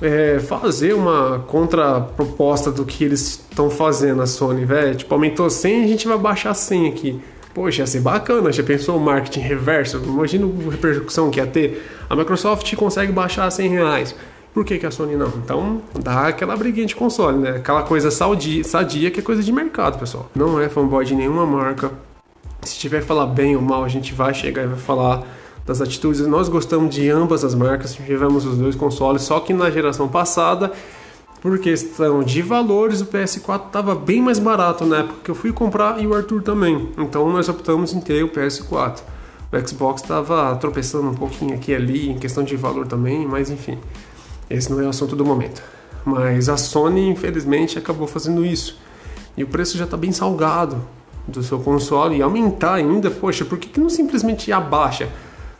é, 0.01 0.39
fazer 0.39 0.93
uma 0.93 1.45
contraproposta 1.47 2.71
do 2.71 2.83
que 2.83 3.03
eles 3.03 3.43
estão 3.49 3.69
fazendo, 3.69 4.23
a 4.23 4.25
Sony, 4.25 4.65
velho. 4.65 4.95
Tipo, 4.95 5.13
aumentou 5.13 5.47
100, 5.47 5.83
a 5.83 5.87
gente 5.87 6.07
vai 6.07 6.17
baixar 6.17 6.55
100 6.55 6.87
aqui. 6.87 7.21
Poxa, 7.55 7.83
ia 7.83 7.87
ser 7.87 8.01
bacana, 8.01 8.51
já 8.51 8.61
pensou 8.61 8.99
marketing 8.99 9.39
reverso? 9.39 10.01
Imagina 10.03 10.45
a 10.45 10.71
repercussão 10.71 11.31
que 11.31 11.39
ia 11.39 11.47
ter. 11.47 11.89
A 12.09 12.13
Microsoft 12.13 12.75
consegue 12.75 13.13
baixar 13.13 13.49
100 13.49 13.69
reais. 13.69 14.15
Por 14.53 14.65
que, 14.65 14.77
que 14.77 14.85
a 14.85 14.91
Sony 14.91 15.15
não? 15.15 15.29
Então 15.29 15.81
dá 15.97 16.27
aquela 16.27 16.57
briguinha 16.57 16.85
de 16.85 16.93
console, 16.93 17.37
né? 17.37 17.51
Aquela 17.51 17.83
coisa 17.83 18.11
sadia, 18.11 18.61
sadia 18.65 19.09
que 19.09 19.21
é 19.21 19.23
coisa 19.23 19.41
de 19.41 19.53
mercado, 19.53 19.97
pessoal. 19.97 20.29
Não 20.35 20.59
é 20.59 20.67
fanboy 20.67 21.05
de 21.05 21.15
nenhuma 21.15 21.45
marca. 21.45 21.91
Se 22.61 22.77
tiver 22.77 22.99
que 22.99 23.07
falar 23.07 23.27
bem 23.27 23.55
ou 23.55 23.61
mal, 23.61 23.85
a 23.85 23.87
gente 23.87 24.13
vai 24.13 24.33
chegar 24.33 24.65
e 24.65 24.67
vai 24.67 24.77
falar 24.77 25.23
das 25.65 25.79
atitudes. 25.79 26.27
Nós 26.27 26.49
gostamos 26.49 26.93
de 26.93 27.09
ambas 27.09 27.45
as 27.45 27.55
marcas, 27.55 27.95
tivemos 27.95 28.45
os 28.45 28.57
dois 28.57 28.75
consoles, 28.75 29.21
só 29.21 29.39
que 29.39 29.53
na 29.53 29.71
geração 29.71 30.09
passada, 30.09 30.73
por 31.45 31.59
questão 31.59 32.23
de 32.23 32.41
valores, 32.41 33.01
o 33.01 33.05
PS4 33.05 33.67
estava 33.67 33.93
bem 33.93 34.19
mais 34.19 34.39
barato 34.39 34.83
na 34.83 35.01
época 35.01 35.19
que 35.25 35.29
eu 35.29 35.35
fui 35.35 35.53
comprar 35.53 36.01
e 36.01 36.07
o 36.07 36.15
Arthur 36.15 36.41
também. 36.41 36.89
Então 36.97 37.31
nós 37.31 37.47
optamos 37.47 37.93
em 37.93 38.01
ter 38.01 38.23
o 38.23 38.29
PS4. 38.29 39.01
O 39.51 39.67
Xbox 39.67 40.01
estava 40.01 40.55
tropeçando 40.55 41.07
um 41.07 41.13
pouquinho 41.13 41.53
aqui 41.53 41.71
e 41.71 41.75
ali 41.75 42.09
em 42.09 42.17
questão 42.17 42.43
de 42.43 42.55
valor 42.55 42.87
também, 42.87 43.27
mas 43.27 43.51
enfim, 43.51 43.77
esse 44.49 44.71
não 44.71 44.81
é 44.81 44.85
o 44.85 44.89
assunto 44.89 45.15
do 45.15 45.23
momento. 45.23 45.61
Mas 46.03 46.49
a 46.49 46.57
Sony, 46.57 47.09
infelizmente, 47.09 47.77
acabou 47.77 48.07
fazendo 48.07 48.43
isso. 48.43 48.79
E 49.37 49.43
o 49.43 49.47
preço 49.47 49.77
já 49.77 49.83
está 49.83 49.95
bem 49.95 50.11
salgado 50.11 50.81
do 51.27 51.43
seu 51.43 51.59
console 51.59 52.17
e 52.17 52.23
aumentar 52.23 52.73
ainda, 52.73 53.11
poxa, 53.11 53.45
por 53.45 53.59
que, 53.59 53.69
que 53.69 53.79
não 53.79 53.91
simplesmente 53.91 54.51
abaixa? 54.51 55.09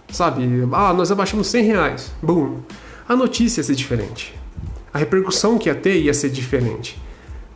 Sabe? 0.09 0.49
Ah, 0.71 0.91
nós 0.93 1.11
abaixamos 1.11 1.45
100 1.45 1.63
reais. 1.63 2.11
Boom. 2.23 2.61
A 3.07 3.15
notícia 3.15 3.59
ia 3.59 3.63
ser 3.63 3.75
diferente. 3.75 4.44
A 4.95 4.97
repercussão 4.97 5.57
que 5.57 5.67
ia 5.67 5.75
ter 5.75 5.99
ia 5.99 6.13
ser 6.13 6.29
diferente. 6.29 6.97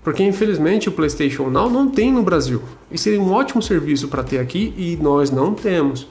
Porque 0.03 0.21
infelizmente 0.21 0.89
o 0.89 0.91
PlayStation 0.91 1.49
Now 1.49 1.69
não 1.69 1.89
tem 1.89 2.11
no 2.11 2.21
Brasil. 2.21 2.61
E 2.91 2.97
seria 2.97 3.21
um 3.21 3.31
ótimo 3.31 3.61
serviço 3.61 4.09
para 4.09 4.25
ter 4.25 4.39
aqui 4.39 4.73
e 4.77 4.97
nós 5.01 5.31
não 5.31 5.53
temos. 5.53 6.05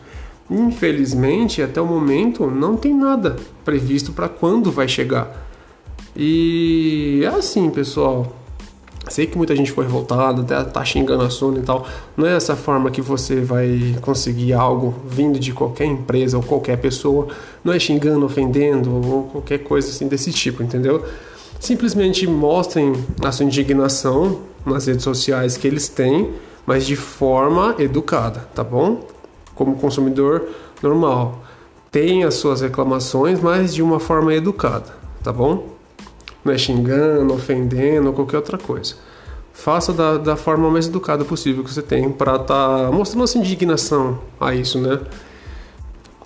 Infelizmente, 0.51 1.61
até 1.61 1.83
o 1.83 1.87
momento, 1.87 2.47
não 2.47 2.79
tem 2.79 2.95
nada 2.95 3.37
previsto 3.63 4.11
para 4.13 4.27
quando 4.27 4.73
vai 4.73 4.89
chegar. 4.89 5.47
E 6.17 7.21
é 7.23 7.27
assim, 7.27 7.69
pessoal. 7.69 8.35
Sei 9.09 9.27
que 9.27 9.37
muita 9.37 9.57
gente 9.57 9.73
foi 9.73 9.85
revoltada, 9.85 10.43
até 10.43 10.63
tá 10.65 10.85
xingando 10.85 11.23
a 11.23 11.31
Sony 11.31 11.61
e 11.61 11.63
tal. 11.63 11.87
Não 12.17 12.27
é 12.27 12.37
essa 12.37 12.55
forma 12.55 12.91
que 12.91 13.01
você 13.01 13.41
vai 13.41 13.97
conseguir 14.01 14.53
algo 14.53 14.95
vindo 15.07 15.39
de 15.39 15.53
qualquer 15.53 15.87
empresa 15.87 16.37
ou 16.37 16.43
qualquer 16.43 16.77
pessoa. 16.79 17.29
Não 17.65 17.73
é 17.73 17.79
xingando, 17.79 18.25
ofendendo 18.27 18.95
ou 18.95 19.23
qualquer 19.25 19.59
coisa 19.59 19.89
assim 19.89 20.09
desse 20.09 20.33
tipo, 20.33 20.63
entendeu? 20.63 21.05
Simplesmente 21.59 22.27
mostrem 22.27 22.93
a 23.25 23.33
sua 23.33 23.45
indignação 23.45 24.41
nas 24.65 24.87
redes 24.87 25.03
sociais 25.03 25.57
que 25.57 25.67
eles 25.67 25.89
têm, 25.89 26.31
mas 26.67 26.87
de 26.87 26.97
forma 26.97 27.75
educada, 27.79 28.49
tá 28.55 28.63
bom? 28.63 29.07
Como 29.55 29.77
consumidor 29.77 30.49
normal. 30.83 31.43
Tem 31.91 32.25
as 32.25 32.35
suas 32.35 32.61
reclamações, 32.61 33.41
mas 33.41 33.75
de 33.75 33.83
uma 33.83 33.99
forma 33.99 34.35
educada, 34.35 34.95
tá 35.23 35.33
bom? 35.33 35.78
Não 36.45 36.53
é 36.53 36.59
xingando, 36.59 37.35
ofendendo 37.35 38.13
qualquer 38.13 38.37
outra 38.37 38.59
coisa. 38.59 38.95
Faça 39.53 39.93
da, 39.93 40.19
da 40.19 40.37
forma 40.37 40.71
mais 40.71 40.87
educada 40.87 41.25
possível 41.25 41.65
que 41.65 41.73
você 41.73 41.83
tem 41.83 42.11
para 42.11 42.37
estar 42.37 42.87
tá 42.87 42.93
mostrando 42.93 43.25
essa 43.25 43.39
indignação 43.39 44.21
a 44.41 44.55
isso, 44.55 44.79
né? 44.79 45.01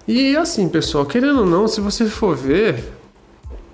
E 0.06 0.36
assim, 0.36 0.68
pessoal, 0.68 1.06
querendo 1.06 1.40
ou 1.40 1.46
não, 1.46 1.66
se 1.66 1.80
você 1.80 2.06
for 2.06 2.36
ver, 2.36 2.92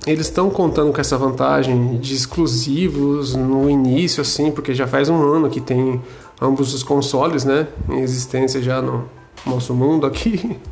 eles 0.06 0.26
estão 0.26 0.48
contando 0.50 0.92
com 0.92 1.00
essa 1.00 1.16
vantagem 1.16 1.98
de 1.98 2.14
exclusivos 2.14 3.34
no 3.34 3.68
início, 3.68 4.20
assim, 4.20 4.50
porque 4.50 4.74
já 4.74 4.86
faz 4.86 5.08
um 5.08 5.20
ano 5.22 5.50
que 5.50 5.60
tem 5.60 6.00
ambos 6.40 6.72
os 6.72 6.82
consoles, 6.82 7.44
né, 7.44 7.66
em 7.88 8.00
existência 8.00 8.62
já 8.62 8.80
no 8.80 9.08
nosso 9.44 9.74
mundo 9.74 10.06
aqui. 10.06 10.56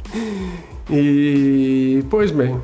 E, 0.88 2.04
pois 2.08 2.30
bem, 2.30 2.60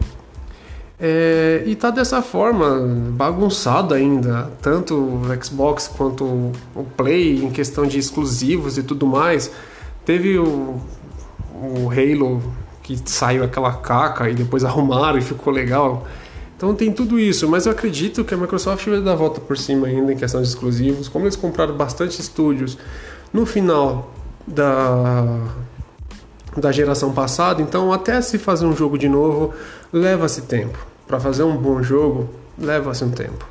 é, 1.04 1.64
e 1.66 1.75
tá 1.75 1.90
dessa 1.90 2.23
forma, 2.23 2.78
bagunçado 3.11 3.92
ainda, 3.92 4.49
tanto 4.62 4.94
o 4.94 5.44
Xbox 5.44 5.88
quanto 5.88 6.25
o 6.25 6.85
Play, 6.97 7.44
em 7.44 7.50
questão 7.50 7.85
de 7.85 7.99
exclusivos 7.99 8.78
e 8.78 8.85
tudo 8.85 9.04
mais. 9.04 9.50
Teve 10.04 10.38
o, 10.38 10.80
o 11.56 11.90
Halo, 11.90 12.40
que 12.85 12.97
saiu 13.04 13.42
aquela 13.42 13.73
caca 13.73 14.30
e 14.30 14.35
depois 14.35 14.62
arrumaram 14.64 15.18
e 15.18 15.23
ficou 15.23 15.52
legal. 15.52 16.06
Então 16.56 16.73
tem 16.73 16.92
tudo 16.92 17.18
isso, 17.18 17.49
mas 17.49 17.66
eu 17.66 17.73
acredito 17.73 18.25
que 18.25 18.32
a 18.32 18.37
Microsoft 18.37 18.87
vai 18.87 19.00
dar 19.00 19.14
a 19.14 19.16
volta 19.16 19.40
por 19.40 19.59
cima 19.59 19.88
ainda 19.88 20.12
em 20.12 20.16
questão 20.16 20.40
de 20.40 20.47
exclusivos. 20.47 21.09
Como 21.09 21.25
eles 21.25 21.35
compraram 21.35 21.76
bastante 21.76 22.21
estúdios 22.21 22.78
no 23.32 23.44
final 23.44 24.14
da, 24.47 25.49
da 26.56 26.71
geração 26.71 27.12
passada, 27.12 27.61
então 27.61 27.92
até 27.92 28.23
se 28.23 28.38
fazer 28.38 28.66
um 28.66 28.76
jogo 28.76 28.97
de 28.97 29.09
novo 29.09 29.52
leva-se 29.92 30.42
tempo 30.42 30.91
para 31.12 31.21
fazer 31.21 31.42
um 31.42 31.54
bom 31.54 31.83
jogo 31.83 32.26
leva-se 32.59 33.04
um 33.04 33.11
tempo. 33.11 33.47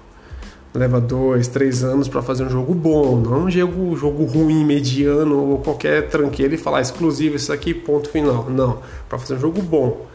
Leva 0.74 1.00
dois, 1.00 1.48
três 1.48 1.84
anos 1.84 2.08
para 2.08 2.24
fazer 2.24 2.44
um 2.44 2.50
jogo 2.50 2.74
bom, 2.74 3.18
não 3.18 3.44
um 3.44 3.51
jogo, 3.51 3.96
jogo 3.96 4.25
ruim, 4.25 4.65
mediano 4.65 5.51
ou 5.51 5.58
qualquer 5.60 6.10
tranqueira 6.10 6.56
e 6.56 6.58
falar 6.58 6.82
exclusivo 6.82 7.36
isso 7.36 7.53
aqui, 7.53 7.72
ponto 7.72 8.10
final. 8.10 8.50
Não, 8.50 8.80
para 9.08 9.20
fazer 9.20 9.36
um 9.36 9.39
jogo 9.39 9.62
bom. 9.62 10.08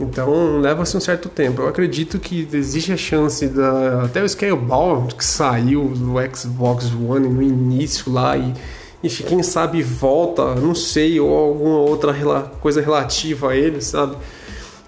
Então 0.00 0.58
leva-se 0.60 0.96
um 0.96 1.00
certo 1.00 1.28
tempo. 1.28 1.60
Eu 1.60 1.68
acredito 1.68 2.18
que 2.18 2.48
existe 2.54 2.90
a 2.90 2.96
chance 2.96 3.46
da 3.48 4.04
até 4.04 4.22
o 4.22 4.26
Scalebound 4.26 5.14
que 5.14 5.24
saiu 5.24 5.88
do 5.88 6.14
Xbox 6.34 6.90
One 6.94 7.28
no 7.28 7.42
início 7.42 8.10
lá 8.10 8.34
e, 8.34 8.54
e 9.02 9.10
quem 9.10 9.42
sabe 9.42 9.82
volta, 9.82 10.54
não 10.54 10.74
sei, 10.74 11.20
ou 11.20 11.36
alguma 11.36 11.80
outra 11.80 12.14
coisa 12.62 12.80
relativa 12.80 13.50
a 13.50 13.56
ele, 13.56 13.82
sabe? 13.82 14.16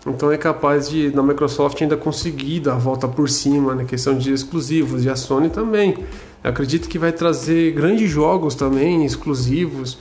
Então 0.06 0.32
é 0.32 0.38
capaz 0.38 0.88
de 0.88 1.14
na 1.14 1.22
Microsoft 1.22 1.80
ainda 1.80 1.96
conseguir 1.96 2.60
dar 2.60 2.74
a 2.74 2.78
volta 2.78 3.06
por 3.06 3.28
cima 3.28 3.74
na 3.74 3.84
questão 3.84 4.16
de 4.16 4.32
exclusivos 4.32 5.04
e 5.04 5.10
a 5.10 5.16
Sony 5.16 5.50
também. 5.50 5.98
Eu 6.42 6.50
acredito 6.50 6.88
que 6.88 6.98
vai 6.98 7.12
trazer 7.12 7.72
grandes 7.72 8.10
jogos 8.10 8.54
também 8.54 9.04
exclusivos 9.04 9.98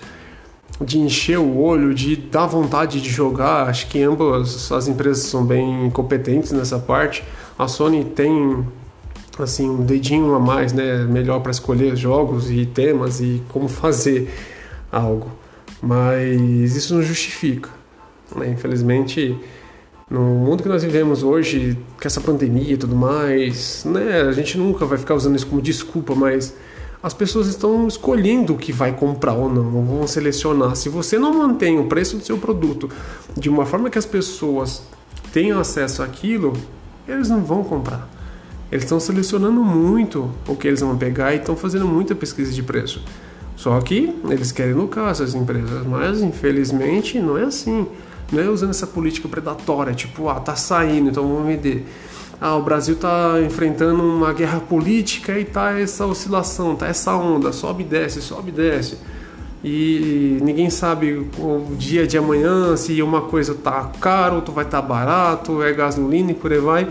de 0.81 0.97
encher 0.99 1.37
o 1.37 1.57
olho, 1.57 1.93
de 1.93 2.15
dar 2.15 2.47
vontade 2.47 3.01
de 3.01 3.09
jogar. 3.09 3.67
Acho 3.67 3.87
que 3.87 4.01
ambas 4.01 4.71
as 4.71 4.87
empresas 4.87 5.25
são 5.25 5.43
bem 5.43 5.89
competentes 5.89 6.53
nessa 6.53 6.79
parte. 6.79 7.23
A 7.57 7.67
Sony 7.67 8.05
tem 8.05 8.65
assim 9.37 9.69
um 9.69 9.83
dedinho 9.83 10.33
a 10.33 10.39
mais, 10.39 10.71
né, 10.71 11.05
melhor 11.05 11.41
para 11.41 11.51
escolher 11.51 11.95
jogos 11.95 12.49
e 12.49 12.65
temas 12.65 13.19
e 13.19 13.41
como 13.49 13.67
fazer 13.67 14.29
algo. 14.89 15.29
Mas 15.81 16.75
isso 16.75 16.95
não 16.95 17.01
justifica. 17.01 17.69
Né? 18.35 18.49
Infelizmente, 18.49 19.37
no 20.09 20.21
mundo 20.21 20.63
que 20.63 20.69
nós 20.69 20.83
vivemos 20.83 21.21
hoje, 21.21 21.77
com 22.01 22.07
essa 22.07 22.19
pandemia 22.19 22.73
e 22.73 22.77
tudo 22.77 22.95
mais, 22.95 23.83
né, 23.85 24.21
a 24.21 24.31
gente 24.31 24.57
nunca 24.57 24.85
vai 24.85 24.97
ficar 24.97 25.13
usando 25.13 25.35
isso 25.35 25.45
como 25.45 25.61
desculpa, 25.61 26.15
mas 26.15 26.55
as 27.01 27.13
pessoas 27.13 27.47
estão 27.47 27.87
escolhendo 27.87 28.53
o 28.53 28.57
que 28.57 28.73
vai 28.73 28.91
comprar 28.91 29.33
ou 29.33 29.49
não, 29.49 29.75
ou 29.75 29.83
vão 29.83 30.07
selecionar. 30.07 30.75
Se 30.75 30.89
você 30.89 31.17
não 31.17 31.33
mantém 31.33 31.79
o 31.79 31.85
preço 31.85 32.17
do 32.17 32.23
seu 32.23 32.37
produto 32.37 32.89
de 33.37 33.49
uma 33.49 33.65
forma 33.65 33.89
que 33.89 33.97
as 33.97 34.05
pessoas 34.05 34.81
tenham 35.31 35.59
acesso 35.59 36.01
àquilo, 36.01 36.53
eles 37.07 37.29
não 37.29 37.41
vão 37.43 37.63
comprar. 37.63 38.09
Eles 38.71 38.83
estão 38.83 38.99
selecionando 38.99 39.63
muito 39.63 40.29
o 40.47 40.55
que 40.55 40.67
eles 40.67 40.81
vão 40.81 40.97
pegar 40.97 41.33
e 41.33 41.37
estão 41.37 41.55
fazendo 41.55 41.87
muita 41.87 42.13
pesquisa 42.13 42.51
de 42.51 42.61
preço. 42.61 43.01
Só 43.55 43.79
que 43.81 44.15
eles 44.29 44.51
querem 44.51 44.73
lucrar 44.73 45.11
essas 45.11 45.35
empresas, 45.35 45.85
mas 45.85 46.21
infelizmente 46.21 47.19
não 47.19 47.37
é 47.37 47.43
assim. 47.43 47.87
Não 48.31 48.41
é 48.41 48.47
usando 48.47 48.71
essa 48.71 48.87
política 48.87 49.27
predatória, 49.27 49.93
tipo, 49.93 50.29
ah, 50.29 50.39
tá 50.39 50.55
saindo, 50.55 51.09
então 51.09 51.27
vamos 51.27 51.47
vender. 51.47 51.85
Ah, 52.39 52.55
o 52.55 52.63
Brasil 52.63 52.95
tá 52.95 53.35
enfrentando 53.45 54.01
uma 54.01 54.31
guerra 54.31 54.59
política 54.59 55.37
e 55.37 55.43
tá 55.43 55.77
essa 55.77 56.05
oscilação, 56.05 56.75
tá 56.75 56.87
essa 56.87 57.15
onda, 57.15 57.51
sobe 57.51 57.83
e 57.83 57.85
desce, 57.85 58.21
sobe 58.21 58.49
e 58.49 58.51
desce. 58.53 58.97
E 59.61 60.37
ninguém 60.41 60.69
sabe 60.69 61.27
o 61.37 61.75
dia 61.77 62.07
de 62.07 62.17
amanhã, 62.17 62.77
se 62.77 63.01
uma 63.01 63.21
coisa 63.23 63.53
tá 63.53 63.91
caro, 63.99 64.35
outro 64.37 64.53
vai 64.53 64.63
estar 64.63 64.81
tá 64.81 64.87
barato, 64.87 65.61
é 65.61 65.73
gasolina 65.73 66.31
e 66.31 66.33
por 66.33 66.53
aí 66.53 66.59
vai. 66.59 66.87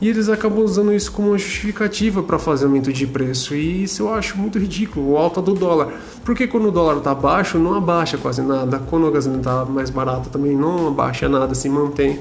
E 0.00 0.08
eles 0.08 0.28
acabam 0.28 0.62
usando 0.62 0.92
isso 0.92 1.10
como 1.10 1.28
uma 1.28 1.38
justificativa 1.38 2.22
para 2.22 2.38
fazer 2.38 2.66
aumento 2.66 2.92
de 2.92 3.06
preço. 3.06 3.54
E 3.54 3.82
isso 3.82 4.02
eu 4.02 4.14
acho 4.14 4.38
muito 4.38 4.58
ridículo, 4.58 5.10
o 5.10 5.16
alta 5.16 5.42
do 5.42 5.54
dólar. 5.54 5.92
Porque 6.24 6.46
quando 6.46 6.68
o 6.68 6.70
dólar 6.70 6.98
está 6.98 7.12
baixo, 7.14 7.58
não 7.58 7.74
abaixa 7.74 8.16
quase 8.16 8.40
nada. 8.40 8.78
Quando 8.78 9.08
a 9.08 9.10
gasolina 9.10 9.40
está 9.40 9.64
mais 9.64 9.90
barata, 9.90 10.30
também 10.30 10.56
não 10.56 10.88
abaixa 10.88 11.28
nada, 11.28 11.52
se 11.54 11.68
mantém. 11.68 12.20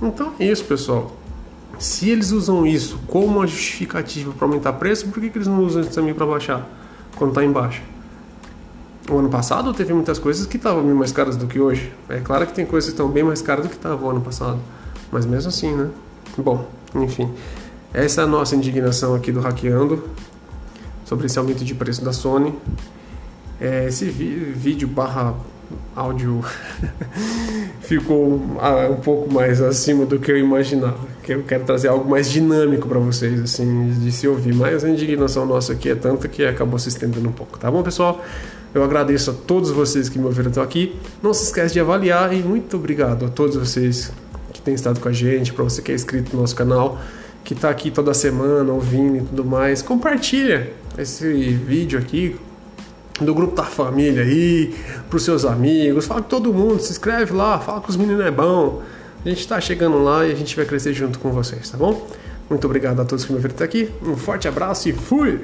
Então 0.00 0.32
é 0.38 0.46
isso, 0.46 0.64
pessoal. 0.64 1.14
Se 1.78 2.08
eles 2.08 2.30
usam 2.30 2.66
isso 2.66 2.98
como 3.06 3.26
uma 3.26 3.46
justificativa 3.46 4.32
para 4.32 4.46
aumentar 4.46 4.72
preço, 4.74 5.08
por 5.08 5.20
que, 5.20 5.28
que 5.28 5.36
eles 5.36 5.48
não 5.48 5.62
usam 5.62 5.82
isso 5.82 5.90
também 5.90 6.14
para 6.14 6.24
baixar 6.24 6.66
quando 7.16 7.30
está 7.30 7.44
em 7.44 7.52
baixa? 7.52 7.82
O 9.10 9.18
ano 9.18 9.28
passado 9.28 9.72
teve 9.74 9.92
muitas 9.92 10.18
coisas 10.18 10.46
que 10.46 10.56
estavam 10.56 10.82
bem 10.82 10.94
mais 10.94 11.12
caras 11.12 11.36
do 11.36 11.46
que 11.46 11.58
hoje. 11.58 11.92
É 12.08 12.20
claro 12.20 12.46
que 12.46 12.54
tem 12.54 12.64
coisas 12.64 12.88
que 12.88 12.94
estão 12.94 13.08
bem 13.08 13.24
mais 13.24 13.42
caras 13.42 13.64
do 13.64 13.68
que 13.68 13.76
estavam 13.76 14.08
o 14.08 14.10
ano 14.10 14.20
passado. 14.20 14.58
Mas 15.10 15.26
mesmo 15.26 15.48
assim, 15.48 15.74
né? 15.74 15.88
Bom, 16.38 16.66
enfim, 16.94 17.30
essa 17.92 18.22
é 18.22 18.24
a 18.24 18.26
nossa 18.26 18.54
indignação 18.54 19.14
aqui 19.14 19.32
do 19.32 19.40
Hackeando 19.40 20.04
sobre 21.04 21.26
esse 21.26 21.38
aumento 21.38 21.64
de 21.64 21.74
preço 21.74 22.04
da 22.04 22.12
Sony. 22.12 22.54
É, 23.60 23.86
esse 23.88 24.04
vídeo 24.06 24.88
barra 24.88 25.34
áudio 25.94 26.42
ficou 27.82 28.40
ah, 28.60 28.88
um 28.90 28.96
pouco 28.96 29.32
mais 29.32 29.60
acima 29.60 30.06
do 30.06 30.18
que 30.18 30.30
eu 30.30 30.38
imaginava. 30.38 30.98
Que 31.22 31.34
eu 31.34 31.42
quero 31.42 31.64
trazer 31.64 31.88
algo 31.88 32.08
mais 32.08 32.30
dinâmico 32.30 32.88
para 32.88 32.98
vocês, 32.98 33.40
assim, 33.40 33.90
de 34.00 34.10
se 34.12 34.26
ouvir. 34.26 34.54
Mas 34.54 34.84
a 34.84 34.88
indignação 34.88 35.44
nossa 35.44 35.72
aqui 35.72 35.90
é 35.90 35.94
tanta 35.94 36.28
que 36.28 36.44
acabou 36.44 36.78
se 36.78 36.88
estendendo 36.88 37.28
um 37.28 37.32
pouco, 37.32 37.58
tá 37.58 37.70
bom, 37.70 37.82
pessoal? 37.82 38.24
Eu 38.72 38.84
agradeço 38.84 39.30
a 39.32 39.34
todos 39.34 39.70
vocês 39.70 40.08
que 40.08 40.18
me 40.18 40.26
ouviram 40.26 40.50
até 40.50 40.60
aqui. 40.60 40.96
Não 41.20 41.34
se 41.34 41.44
esquece 41.44 41.74
de 41.74 41.80
avaliar 41.80 42.32
e 42.32 42.40
muito 42.40 42.76
obrigado 42.76 43.26
a 43.26 43.28
todos 43.28 43.56
vocês 43.56 44.12
que 44.52 44.60
tem 44.60 44.74
estado 44.74 45.00
com 45.00 45.08
a 45.08 45.12
gente, 45.12 45.52
para 45.52 45.64
você 45.64 45.82
que 45.82 45.92
é 45.92 45.94
inscrito 45.94 46.34
no 46.34 46.42
nosso 46.42 46.54
canal, 46.54 46.98
que 47.44 47.54
está 47.54 47.70
aqui 47.70 47.90
toda 47.90 48.12
semana 48.14 48.72
ouvindo 48.72 49.16
e 49.18 49.20
tudo 49.20 49.44
mais. 49.44 49.82
Compartilha 49.82 50.72
esse 50.98 51.32
vídeo 51.32 51.98
aqui 51.98 52.36
do 53.20 53.34
grupo 53.34 53.54
da 53.54 53.64
família 53.64 54.22
aí, 54.22 54.74
para 55.08 55.16
os 55.16 55.22
seus 55.22 55.44
amigos, 55.44 56.06
fala 56.06 56.22
com 56.22 56.28
todo 56.28 56.52
mundo, 56.52 56.80
se 56.80 56.90
inscreve 56.90 57.32
lá, 57.32 57.58
fala 57.58 57.80
com 57.80 57.88
os 57.88 57.96
meninos 57.96 58.24
é 58.24 58.30
bom. 58.30 58.82
A 59.24 59.28
gente 59.28 59.40
está 59.40 59.60
chegando 59.60 60.02
lá 60.02 60.26
e 60.26 60.32
a 60.32 60.34
gente 60.34 60.56
vai 60.56 60.64
crescer 60.64 60.94
junto 60.94 61.18
com 61.18 61.30
vocês, 61.30 61.68
tá 61.68 61.76
bom? 61.76 62.06
Muito 62.48 62.64
obrigado 62.64 63.00
a 63.00 63.04
todos 63.04 63.24
que 63.24 63.32
me 63.32 63.38
viram 63.38 63.54
até 63.54 63.64
aqui. 63.64 63.90
Um 64.02 64.16
forte 64.16 64.48
abraço 64.48 64.88
e 64.88 64.92
fui! 64.92 65.40